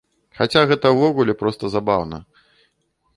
Хаця 0.37 0.61
гэта 0.71 0.91
ўвогуле 0.95 1.35
проста 1.41 1.71
забаўна. 1.75 2.17